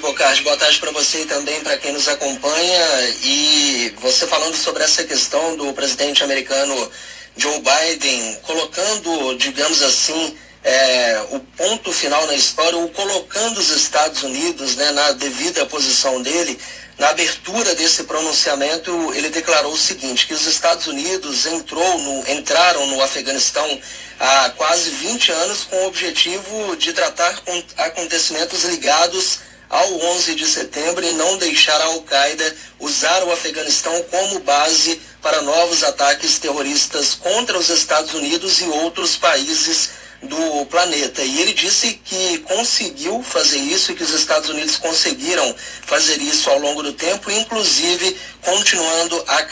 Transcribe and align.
Bocardi, 0.00 0.42
boa 0.42 0.56
tarde 0.56 0.78
para 0.78 0.92
você 0.92 1.22
e 1.22 1.26
também 1.26 1.60
para 1.60 1.76
quem 1.76 1.92
nos 1.92 2.06
acompanha. 2.08 3.08
E 3.24 3.92
você 4.00 4.26
falando 4.26 4.54
sobre 4.54 4.82
essa 4.82 5.02
questão 5.02 5.56
do 5.56 5.72
presidente 5.72 6.22
americano 6.22 6.90
Joe 7.36 7.60
Biden 7.60 8.38
colocando, 8.42 9.34
digamos 9.36 9.82
assim, 9.82 10.36
é, 10.62 11.26
o 11.30 11.40
ponto 11.40 11.92
final 11.92 12.26
na 12.26 12.34
história, 12.34 12.76
ou 12.76 12.88
colocando 12.90 13.58
os 13.58 13.70
Estados 13.70 14.22
Unidos 14.22 14.76
né, 14.76 14.92
na 14.92 15.12
devida 15.12 15.66
posição 15.66 16.22
dele, 16.22 16.58
na 16.98 17.10
abertura 17.10 17.74
desse 17.74 18.04
pronunciamento, 18.04 18.90
ele 19.14 19.30
declarou 19.30 19.72
o 19.72 19.78
seguinte, 19.78 20.26
que 20.26 20.34
os 20.34 20.46
Estados 20.46 20.86
Unidos 20.86 21.46
entrou 21.46 21.98
no, 21.98 22.30
entraram 22.30 22.86
no 22.86 23.02
Afeganistão 23.02 23.80
há 24.18 24.50
quase 24.50 24.90
20 24.90 25.30
anos 25.32 25.64
com 25.64 25.76
o 25.76 25.86
objetivo 25.86 26.76
de 26.76 26.92
tratar 26.92 27.40
acontecimentos 27.76 28.64
ligados 28.64 29.48
ao 29.68 29.92
11 29.92 30.34
de 30.34 30.46
setembro 30.46 31.04
e 31.04 31.12
não 31.12 31.36
deixar 31.36 31.80
a 31.80 31.84
Al-Qaeda 31.84 32.56
usar 32.80 33.22
o 33.24 33.32
Afeganistão 33.32 34.02
como 34.04 34.40
base 34.40 35.00
para 35.20 35.42
novos 35.42 35.82
ataques 35.82 36.38
terroristas 36.38 37.14
contra 37.14 37.58
os 37.58 37.68
Estados 37.68 38.14
Unidos 38.14 38.60
e 38.60 38.64
outros 38.64 39.16
países 39.16 39.90
do 40.22 40.66
planeta. 40.66 41.22
E 41.22 41.40
ele 41.40 41.52
disse 41.52 42.00
que 42.04 42.38
conseguiu 42.38 43.22
fazer 43.22 43.58
isso 43.58 43.92
e 43.92 43.94
que 43.94 44.02
os 44.02 44.12
Estados 44.12 44.48
Unidos 44.48 44.76
conseguiram 44.76 45.54
fazer 45.86 46.20
isso 46.20 46.50
ao 46.50 46.58
longo 46.58 46.82
do 46.82 46.92
tempo, 46.92 47.30
inclusive 47.30 48.16
continuando 48.42 49.22
a 49.26 49.42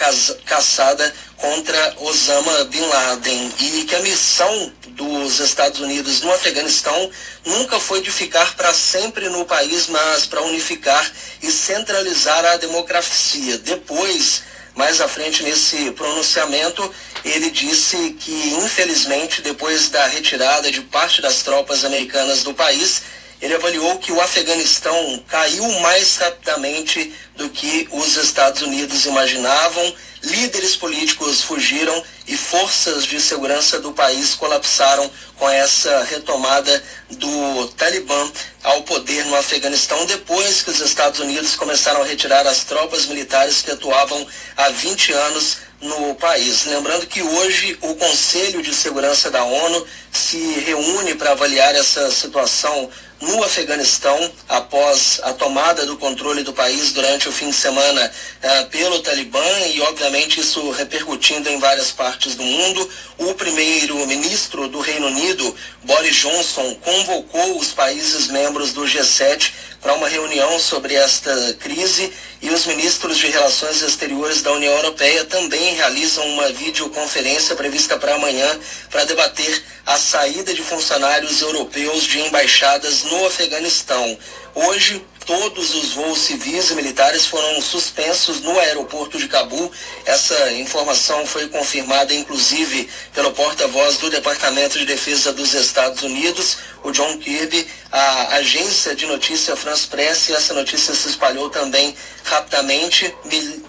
caçada 0.45 1.15
contra 1.37 1.97
Osama 2.01 2.65
Bin 2.65 2.81
Laden. 2.81 3.53
E 3.61 3.85
que 3.85 3.95
a 3.95 4.01
missão 4.01 4.73
dos 4.89 5.39
Estados 5.39 5.81
Unidos 5.81 6.23
no 6.23 6.33
Afeganistão 6.33 7.11
nunca 7.45 7.79
foi 7.79 8.01
de 8.01 8.11
ficar 8.11 8.57
para 8.57 8.73
sempre 8.73 9.29
no 9.29 9.45
país, 9.45 9.87
mas 9.89 10.27
para 10.27 10.43
unificar 10.43 11.11
e 11.43 11.51
centralizar 11.51 12.45
a 12.45 12.57
democracia. 12.57 13.59
Depois 13.59 14.43
mais 14.77 15.01
à 15.01 15.09
frente 15.09 15.43
nesse 15.43 15.91
pronunciamento, 15.93 16.89
ele 17.25 17.51
disse 17.51 18.15
que, 18.21 18.51
infelizmente, 18.53 19.41
depois 19.41 19.89
da 19.89 20.07
retirada 20.07 20.71
de 20.71 20.83
parte 20.83 21.23
das 21.23 21.43
tropas 21.43 21.85
americanas 21.85 22.43
do 22.43 22.53
país, 22.53 23.03
ele 23.41 23.55
avaliou 23.55 23.99
que 23.99 24.13
o 24.13 24.21
Afeganistão 24.21 25.23
caiu 25.29 25.69
mais 25.81 26.17
rapidamente 26.17 27.13
do 27.37 27.51
que 27.51 27.87
os 27.93 28.17
Estados 28.17 28.63
Unidos 28.63 29.05
imaginavam. 29.05 29.95
Líderes 30.23 30.75
políticos 30.75 31.43
fugiram 31.43 32.03
e 32.27 32.37
forças 32.37 33.05
de 33.05 33.21
segurança 33.21 33.79
do 33.79 33.93
país 33.93 34.35
colapsaram 34.35 35.09
com 35.37 35.49
essa 35.49 36.03
retomada 36.05 36.83
do 37.11 37.69
Talibã 37.77 38.33
ao 38.65 38.83
poder 38.83 39.25
no 39.27 39.37
Afeganistão 39.37 40.05
depois 40.07 40.63
que 40.63 40.71
os 40.71 40.81
Estados 40.81 41.21
Unidos 41.21 41.55
começaram 41.55 42.03
a 42.03 42.07
retirar 42.07 42.47
as 42.47 42.65
tropas 42.65 43.07
militares 43.07 43.63
que 43.63 43.71
atuavam 43.71 44.27
há 44.57 44.71
20 44.71 45.13
anos 45.13 45.59
no 45.81 46.15
país. 46.15 46.65
Lembrando 46.65 47.07
que 47.07 47.23
hoje 47.23 47.79
o 47.83 47.95
Conselho 47.95 48.63
de 48.63 48.75
Segurança 48.75 49.31
da 49.31 49.45
ONU 49.45 49.87
se 50.11 50.39
reúne 50.61 51.15
para 51.15 51.33
avaliar 51.33 51.75
essa 51.75 52.11
situação 52.11 52.91
no 53.21 53.43
Afeganistão 53.43 54.31
após 54.49 55.21
a 55.23 55.33
tomada 55.33 55.87
do 55.87 55.97
controle 55.97 56.43
do 56.43 56.53
país 56.53 56.93
durante 56.93 57.29
o 57.29 57.33
fim 57.33 57.49
de 57.49 57.57
semana 57.57 58.13
eh, 58.43 58.63
pelo 58.65 59.01
Talibã 59.01 59.45
e, 59.73 59.81
obviamente, 59.83 60.41
isso 60.41 60.71
repercutindo 60.71 61.49
em 61.49 61.59
várias 61.59 61.91
partes 61.91 62.35
do 62.35 62.43
mundo. 62.43 62.89
O 63.19 63.35
primeiro-ministro 63.35 64.69
do 64.69 64.81
Reino 64.81 65.07
Unido, 65.07 65.55
Boris 65.83 66.17
Johnson, 66.17 66.75
convocou 66.83 67.59
os 67.59 67.73
países 67.73 68.29
membros 68.29 68.73
do 68.73 68.83
G7 68.83 69.53
para 69.81 69.95
uma 69.95 70.09
reunião 70.09 70.59
sobre 70.59 70.95
esta 70.95 71.55
crise 71.61 72.13
e 72.43 72.51
os 72.51 72.67
ministros 72.67 73.19
de 73.19 73.29
Relações 73.29 73.83
Exteriores 73.83 74.43
da 74.43 74.53
União 74.53 74.73
Europeia 74.75 75.25
também 75.25 75.75
realizam 75.75 76.27
uma 76.27 76.51
videoconferência 76.53 77.55
prevista 77.55 77.97
para 77.97 78.15
amanhã 78.15 78.59
para 78.91 79.05
debater 79.05 79.63
a 79.87 79.97
saída 79.97 80.53
de 80.53 80.63
funcionários 80.63 81.41
europeus 81.41 82.03
de 82.03 82.21
embaixadas 82.21 83.05
no 83.07 83.27
Afeganistão. 83.27 84.19
Hoje, 84.55 85.05
todos 85.27 85.75
os 85.75 85.93
voos 85.93 86.19
civis 86.19 86.71
e 86.71 86.75
militares 86.75 87.27
foram 87.27 87.61
suspensos 87.61 88.41
no 88.41 88.59
aeroporto 88.59 89.19
de 89.19 89.29
Cabul. 89.29 89.71
Essa 90.05 90.53
informação 90.53 91.27
foi 91.27 91.49
confirmada, 91.49 92.15
inclusive, 92.15 92.89
pelo 93.13 93.33
porta-voz 93.33 93.99
do 93.99 94.09
Departamento 94.09 94.79
de 94.79 94.87
Defesa 94.87 95.33
dos 95.33 95.53
Estados 95.53 96.03
Unidos, 96.03 96.59
o 96.83 96.93
John 96.93 97.19
Kirby. 97.19 97.67
A 97.91 98.37
agência 98.37 98.95
de 98.95 99.07
notícia 99.07 99.57
France 99.57 99.87
Press, 99.87 100.29
e 100.29 100.35
essa 100.35 100.55
notícia 100.55 100.95
se 100.95 101.09
espalhou 101.09 101.51
também 101.51 101.95
rapidamente. 102.25 103.15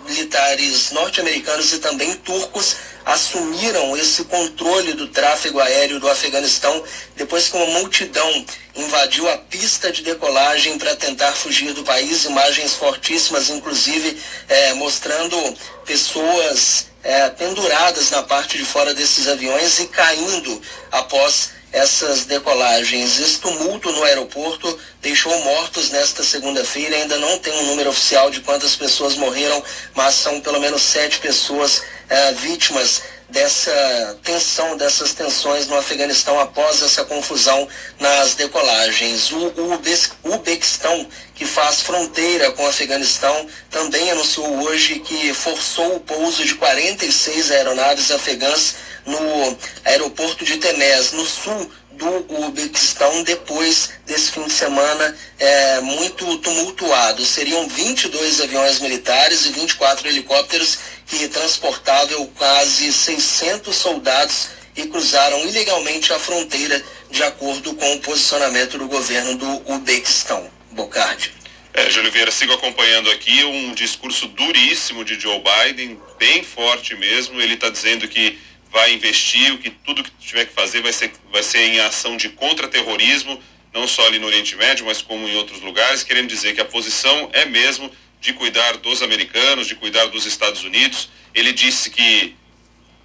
Militares 0.08 0.92
norte-americanos 0.92 1.74
e 1.74 1.80
também 1.80 2.14
turcos 2.16 2.76
assumiram 3.08 3.96
esse 3.96 4.26
controle 4.26 4.92
do 4.94 5.08
tráfego 5.08 5.62
aéreo 5.62 5.98
do 5.98 6.10
Afeganistão 6.10 6.84
depois 7.16 7.48
que 7.48 7.56
uma 7.56 7.80
multidão 7.80 8.46
invadiu 8.76 9.30
a 9.30 9.38
pista 9.38 9.90
de 9.92 10.04
decolagem 10.04 10.78
para 10.78 10.94
tentar 10.96 11.32
fugir 11.32 11.74
do 11.74 11.84
país. 11.84 12.26
Imagens 12.26 12.74
fortíssimas, 12.74 13.50
inclusive 13.50 14.22
é, 14.50 14.74
mostrando 14.74 15.38
pessoas 15.86 16.88
é, 17.02 17.30
penduradas 17.30 18.12
na 18.12 18.24
parte 18.24 18.58
de 18.58 18.66
fora 18.66 18.94
desses 18.94 19.30
aviões 19.30 19.80
e 19.80 19.88
caindo 19.88 20.62
após 20.92 21.52
essas 21.72 22.26
decolagens. 22.26 23.20
Esse 23.20 23.40
tumulto 23.40 23.92
no 23.92 24.04
aeroporto 24.04 24.78
deixou 25.02 25.38
mortos 25.44 25.90
nesta 25.92 26.24
segunda-feira. 26.24 26.96
Ainda 26.96 27.18
não 27.18 27.40
tem 27.40 27.54
um 27.54 27.66
número 27.68 27.90
oficial 27.90 28.30
de 28.30 28.42
quantas 28.42 28.76
pessoas 28.76 29.16
morreram, 29.16 29.64
mas 29.94 30.16
são 30.16 30.40
pelo 30.42 30.60
menos 30.60 30.82
sete 30.82 31.20
pessoas 31.20 31.78
uh, 31.80 32.36
vítimas 32.36 33.02
dessa 33.30 34.18
tensão, 34.24 34.78
dessas 34.78 35.14
tensões 35.14 35.68
no 35.68 35.78
Afeganistão 35.78 36.40
após 36.40 36.82
essa 36.82 37.04
confusão 37.04 37.68
nas 38.00 38.36
decolagens. 38.36 39.32
O, 39.32 39.48
o 39.58 39.82
Uzbequistão, 40.24 41.08
que 41.36 41.46
faz 41.46 41.82
fronteira 41.82 42.52
com 42.54 42.64
o 42.64 42.68
Afeganistão, 42.68 43.48
também 43.70 44.10
anunciou 44.12 44.64
hoje 44.64 45.00
que 45.00 45.34
forçou 45.34 45.98
o 45.98 46.00
pouso 46.00 46.46
de 46.46 46.56
46 46.56 47.52
aeronaves 47.52 48.12
afegãs 48.12 48.76
no 49.08 49.58
aeroporto 49.86 50.46
de 50.46 50.58
Temés, 50.58 51.14
no 51.14 51.26
sul 51.26 51.72
do 51.94 52.42
Uzbequistão, 52.42 53.24
depois 53.24 53.90
desse 54.06 54.32
fim 54.32 54.44
de 54.44 54.54
semana 54.54 55.18
é, 55.40 55.80
muito 55.82 56.38
tumultuado. 56.38 57.26
Seriam 57.26 57.68
22 57.68 58.42
aviões 58.42 58.80
militares 58.80 59.46
e 59.46 59.52
24 59.52 60.08
helicópteros 60.08 60.78
que 61.08 61.28
transportavam 61.30 62.28
quase 62.36 62.94
600 62.94 63.76
soldados 63.76 64.50
e 64.76 64.86
cruzaram 64.86 65.44
ilegalmente 65.48 66.14
a 66.14 66.20
fronteira, 66.20 66.84
de 67.10 67.24
acordo 67.24 67.74
com 67.74 67.94
o 67.94 68.00
posicionamento 68.02 68.78
do 68.78 68.88
governo 68.88 69.36
do 69.36 69.74
Uzbequistão. 69.74 70.52
Bocardi. 70.72 71.34
É, 71.74 71.90
Júlio 71.90 72.12
Vieira, 72.12 72.32
sigo 72.32 72.54
acompanhando 72.54 73.10
aqui 73.10 73.44
um 73.44 73.74
discurso 73.74 74.28
duríssimo 74.28 75.06
de 75.06 75.20
Joe 75.20 75.40
Biden, 75.40 76.00
bem 76.20 76.44
forte 76.44 76.96
mesmo. 76.96 77.42
Ele 77.42 77.54
está 77.54 77.70
dizendo 77.70 78.08
que 78.08 78.40
vai 78.72 78.94
investir, 78.94 79.54
o 79.54 79.58
que 79.58 79.70
tudo 79.70 80.04
que 80.04 80.12
tiver 80.20 80.46
que 80.46 80.54
fazer 80.54 80.82
vai 80.82 80.94
ser, 80.94 81.12
vai 81.32 81.44
ser 81.44 81.60
em 81.60 81.80
ação 81.80 82.18
de 82.18 82.30
contra-terrorismo, 82.30 83.42
não 83.74 83.88
só 83.88 84.06
ali 84.08 84.20
no 84.20 84.28
Oriente 84.28 84.56
Médio, 84.56 84.86
mas 84.86 85.02
como 85.02 85.28
em 85.28 85.36
outros 85.36 85.62
lugares, 85.62 86.04
querendo 86.04 86.28
dizer 86.28 86.54
que 86.54 86.62
a 86.62 86.66
posição 86.66 87.30
é 87.34 87.46
mesmo 87.46 87.92
de 88.20 88.34
cuidar 88.34 88.78
dos 88.78 89.02
americanos, 89.02 89.68
de 89.68 89.76
cuidar 89.76 90.06
dos 90.08 90.26
Estados 90.26 90.64
Unidos. 90.64 91.10
Ele 91.34 91.54
disse 91.54 91.90
que 91.90 92.36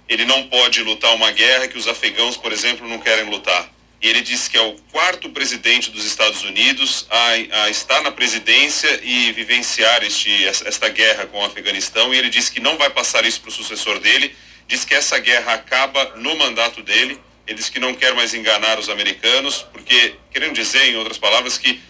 ele 0.09 0.25
não 0.25 0.47
pode 0.47 0.81
lutar 0.81 1.13
uma 1.13 1.31
guerra 1.31 1.67
que 1.67 1.77
os 1.77 1.87
afegãos, 1.87 2.35
por 2.35 2.51
exemplo, 2.51 2.87
não 2.87 2.99
querem 2.99 3.29
lutar. 3.29 3.71
E 4.01 4.09
ele 4.09 4.21
disse 4.21 4.49
que 4.49 4.57
é 4.57 4.61
o 4.61 4.73
quarto 4.91 5.29
presidente 5.29 5.89
dos 5.89 6.03
Estados 6.03 6.43
Unidos 6.43 7.07
a, 7.09 7.63
a 7.63 7.69
estar 7.69 8.01
na 8.01 8.11
presidência 8.11 8.99
e 9.01 9.31
vivenciar 9.31 10.03
este, 10.03 10.45
esta 10.45 10.89
guerra 10.89 11.25
com 11.27 11.39
o 11.39 11.45
Afeganistão. 11.45 12.13
E 12.13 12.17
ele 12.17 12.29
disse 12.29 12.51
que 12.51 12.59
não 12.59 12.77
vai 12.77 12.89
passar 12.89 13.23
isso 13.23 13.39
para 13.39 13.49
o 13.49 13.53
sucessor 13.53 13.99
dele 13.99 14.35
diz 14.67 14.85
que 14.85 14.93
essa 14.93 15.19
guerra 15.19 15.53
acaba 15.53 16.13
no 16.15 16.35
mandato 16.35 16.81
dele. 16.81 17.19
Ele 17.45 17.57
diz 17.57 17.69
que 17.69 17.79
não 17.79 17.93
quer 17.93 18.13
mais 18.13 18.33
enganar 18.33 18.79
os 18.79 18.89
americanos, 18.89 19.65
porque, 19.73 20.15
querendo 20.31 20.53
dizer, 20.53 20.85
em 20.85 20.95
outras 20.95 21.17
palavras, 21.17 21.57
que 21.57 21.81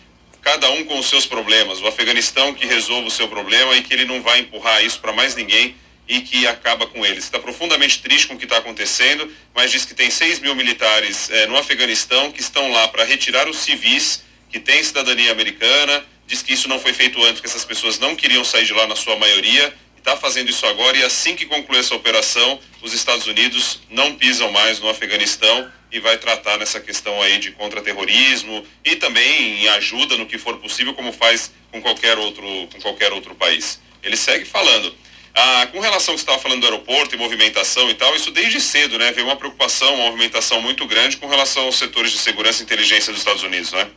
cada 0.41 0.69
um 0.71 0.83
com 0.83 0.99
os 0.99 1.07
seus 1.07 1.25
problemas, 1.25 1.81
o 1.81 1.87
Afeganistão 1.87 2.53
que 2.53 2.65
resolve 2.65 3.07
o 3.07 3.11
seu 3.11 3.27
problema 3.27 3.75
e 3.75 3.81
que 3.81 3.93
ele 3.93 4.05
não 4.05 4.21
vai 4.21 4.39
empurrar 4.39 4.83
isso 4.83 4.99
para 4.99 5.13
mais 5.13 5.35
ninguém 5.35 5.75
e 6.07 6.21
que 6.21 6.45
acaba 6.45 6.85
com 6.85 7.05
eles. 7.05 7.23
Está 7.23 7.39
profundamente 7.39 8.01
triste 8.01 8.27
com 8.27 8.33
o 8.33 8.37
que 8.37 8.43
está 8.43 8.57
acontecendo, 8.57 9.31
mas 9.55 9.71
diz 9.71 9.85
que 9.85 9.93
tem 9.93 10.09
6 10.09 10.39
mil 10.39 10.53
militares 10.53 11.29
é, 11.29 11.47
no 11.47 11.57
Afeganistão 11.57 12.31
que 12.31 12.41
estão 12.41 12.71
lá 12.71 12.87
para 12.89 13.05
retirar 13.05 13.47
os 13.47 13.57
civis 13.57 14.23
que 14.49 14.59
têm 14.59 14.83
cidadania 14.83 15.31
americana. 15.31 16.03
Diz 16.27 16.41
que 16.41 16.53
isso 16.53 16.67
não 16.67 16.79
foi 16.79 16.93
feito 16.93 17.23
antes, 17.23 17.39
que 17.39 17.47
essas 17.47 17.63
pessoas 17.63 17.97
não 17.99 18.15
queriam 18.15 18.43
sair 18.43 18.65
de 18.65 18.73
lá 18.73 18.85
na 18.85 18.95
sua 18.95 19.15
maioria 19.15 19.73
está 20.03 20.17
fazendo 20.17 20.49
isso 20.49 20.65
agora 20.65 20.97
e 20.97 21.03
assim 21.03 21.33
que 21.33 21.45
concluir 21.45 21.79
essa 21.79 21.95
operação, 21.95 22.59
os 22.81 22.93
Estados 22.93 23.25
Unidos 23.25 23.79
não 23.89 24.13
pisam 24.15 24.51
mais 24.51 24.81
no 24.81 24.89
Afeganistão 24.89 25.71
e 25.89 25.99
vai 25.99 26.17
tratar 26.17 26.57
nessa 26.57 26.81
questão 26.81 27.21
aí 27.21 27.39
de 27.39 27.51
contra-terrorismo 27.51 28.65
e 28.83 28.97
também 28.97 29.63
em 29.63 29.67
ajuda 29.69 30.17
no 30.17 30.25
que 30.25 30.37
for 30.37 30.57
possível, 30.57 30.93
como 30.93 31.13
faz 31.13 31.53
com 31.71 31.81
qualquer 31.81 32.17
outro, 32.17 32.43
com 32.73 32.81
qualquer 32.81 33.13
outro 33.13 33.33
país. 33.33 33.79
Ele 34.03 34.17
segue 34.17 34.43
falando. 34.43 34.93
Ah, 35.33 35.67
com 35.71 35.79
relação 35.79 36.13
ao 36.13 36.15
que 36.15 36.19
você 36.19 36.31
estava 36.31 36.39
falando 36.39 36.59
do 36.59 36.67
aeroporto 36.67 37.15
e 37.15 37.17
movimentação 37.17 37.89
e 37.89 37.93
tal, 37.93 38.13
isso 38.15 38.29
desde 38.29 38.59
cedo, 38.59 38.99
né? 38.99 39.11
Veio 39.13 39.25
uma 39.25 39.35
preocupação, 39.35 39.95
uma 39.95 40.05
movimentação 40.05 40.61
muito 40.61 40.85
grande 40.85 41.17
com 41.17 41.27
relação 41.27 41.63
aos 41.63 41.77
setores 41.77 42.11
de 42.11 42.17
segurança 42.17 42.61
e 42.61 42.65
inteligência 42.65 43.11
dos 43.11 43.21
Estados 43.21 43.41
Unidos, 43.41 43.71
né? 43.71 43.89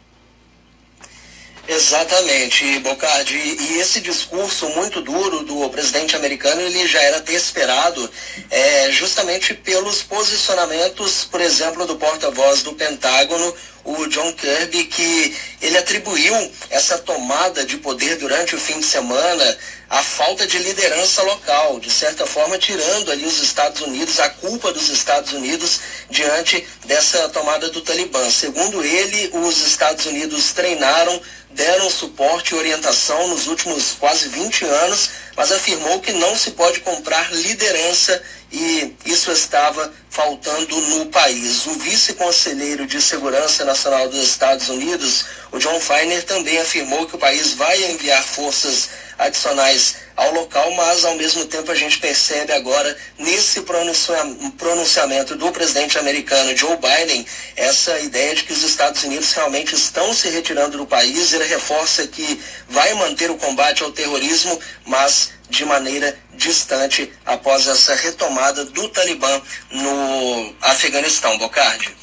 Exatamente, 1.69 2.79
Bocardi. 2.79 3.35
E 3.35 3.79
esse 3.81 4.01
discurso 4.01 4.69
muito 4.71 5.01
duro 5.01 5.43
do 5.43 5.69
presidente 5.71 6.15
americano, 6.15 6.61
ele 6.61 6.87
já 6.87 7.03
era 7.03 7.21
ter 7.21 7.35
esperado 7.35 8.09
é, 8.51 8.91
justamente 8.93 9.53
pelos 9.53 10.03
posicionamentos, 10.03 11.25
por 11.25 11.41
exemplo, 11.41 11.85
do 11.85 11.97
porta-voz 11.97 12.63
do 12.63 12.73
Pentágono, 12.73 13.53
o 13.85 14.07
John 14.07 14.33
Kirby, 14.33 14.85
que 14.85 15.37
ele 15.61 15.79
atribuiu 15.79 16.35
essa 16.70 16.99
tomada 16.99 17.64
de 17.64 17.79
poder 17.79 18.17
durante 18.17 18.55
o 18.55 18.61
fim 18.61 18.79
de 18.81 18.87
semana 18.87 19.58
à 19.88 20.03
falta 20.03 20.47
de 20.47 20.58
liderança 20.58 21.23
local, 21.23 21.79
de 21.79 21.91
certa 21.91 22.26
forma 22.26 22.58
tirando 22.58 23.11
ali 23.11 23.25
os 23.25 23.43
Estados 23.43 23.81
Unidos, 23.81 24.19
a 24.19 24.29
culpa 24.29 24.73
dos 24.73 24.88
Estados 24.88 25.32
Unidos 25.32 25.81
diante 26.11 26.67
dessa 26.85 27.29
tomada 27.29 27.69
do 27.70 27.81
Talibã. 27.81 28.31
Segundo 28.31 28.85
ele, 28.85 29.31
os 29.32 29.58
Estados 29.67 30.06
Unidos 30.06 30.53
treinaram 30.53 31.20
deram 31.56 31.88
suporte 31.88 32.53
e 32.53 32.58
orientação 32.58 33.29
nos 33.29 33.47
últimos 33.47 33.94
quase 33.99 34.29
20 34.29 34.67
anos, 34.67 35.11
mas 35.35 35.50
afirmou 35.50 36.00
que 36.00 36.12
não 36.12 36.37
se 36.37 36.50
pode 36.50 36.81
comprar 36.81 37.32
liderança 37.32 38.23
e 38.53 38.94
isso 39.06 39.32
estava 39.32 39.93
faltando 40.11 40.81
no 40.81 41.06
país. 41.06 41.67
O 41.67 41.73
vice-conselheiro 41.73 42.87
de 42.87 43.00
Segurança 43.00 43.64
Nacional 43.64 44.08
dos 44.08 44.23
Estados 44.23 44.69
Unidos, 44.69 45.25
o 45.56 45.58
John 45.58 45.81
Feiner, 45.81 46.23
também 46.25 46.58
afirmou 46.58 47.06
que 47.06 47.17
o 47.17 47.19
país 47.19 47.55
vai 47.55 47.82
enviar 47.91 48.23
forças 48.23 48.91
adicionais 49.19 49.97
ao 50.14 50.32
local, 50.32 50.70
mas 50.73 51.05
ao 51.05 51.14
mesmo 51.17 51.47
tempo 51.47 51.73
a 51.73 51.75
gente 51.75 51.99
percebe 51.99 52.53
agora 52.53 52.97
nesse 53.19 53.62
pronunciamento 53.62 55.35
do 55.37 55.50
presidente 55.50 55.99
americano 55.99 56.55
Joe 56.55 56.76
Biden 56.76 57.26
essa 57.56 57.99
ideia 58.00 58.35
de 58.35 58.44
que 58.44 58.53
os 58.53 58.62
Estados 58.62 59.03
Unidos 59.05 59.32
realmente 59.32 59.75
estão 59.75 60.12
se 60.12 60.29
retirando 60.29 60.76
do 60.76 60.87
país. 60.87 61.32
Ele 61.32 61.44
reforça 61.44 62.06
que 62.06 62.41
vai 62.69 62.93
manter 62.94 63.31
o 63.31 63.37
combate 63.37 63.82
ao 63.82 63.93
terrorismo, 63.93 64.61
mas 64.85 65.32
de 65.49 65.64
maneira 65.64 66.19
distante 66.35 67.11
após 67.25 67.67
essa 67.67 67.94
retomada 67.94 68.64
do 68.64 68.88
Talibã 68.88 69.41
no 69.70 70.55
Afeganistão. 70.61 71.38
Bocardi. 71.38 71.94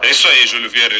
É 0.00 0.10
isso 0.10 0.28
aí, 0.28 0.46
Júlio 0.46 0.70
Vieira. 0.70 0.98